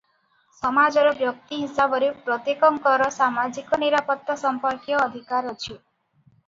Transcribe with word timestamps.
ସମାଜର 0.59 1.11
ବ୍ୟକ୍ତି 1.19 1.59
ହିସାବରେ 1.65 2.09
ପ୍ରତ୍ୟେକଙ୍କର 2.29 3.11
ସାମାଜିକ 3.19 3.81
ନିରାପତ୍ତା 3.85 4.39
ସମ୍ପର୍କୀୟ 4.47 5.03
ଅଧିକାର 5.07 5.55
ଅଛି। 5.59 5.81